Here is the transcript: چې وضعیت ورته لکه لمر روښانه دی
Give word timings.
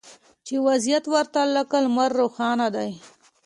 چې 0.45 0.55
وضعیت 0.67 1.05
ورته 1.13 1.41
لکه 1.55 1.77
لمر 1.85 2.09
روښانه 2.19 2.67
دی 2.75 2.91